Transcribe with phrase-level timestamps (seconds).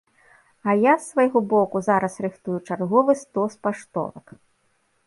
[0.71, 4.39] А я з свайго боку зараз рыхтую чарговы стос паштовак.